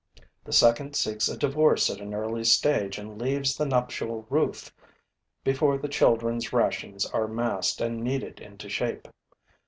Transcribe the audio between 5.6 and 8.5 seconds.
the children's rations are massed and kneaded